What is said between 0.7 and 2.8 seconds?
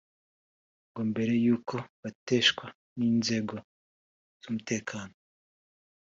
ngo mbere y’uko bateshwa